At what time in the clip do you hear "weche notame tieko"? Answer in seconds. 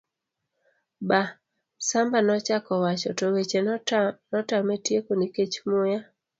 3.33-5.11